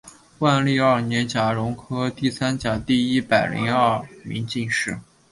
[0.39, 4.99] 万历二年甲戌科第三甲第一百零二名进士。